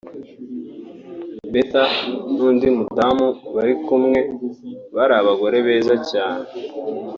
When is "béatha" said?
1.51-1.83